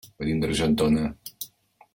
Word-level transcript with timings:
Venim 0.21 0.39
d'Argentona. 0.43 1.05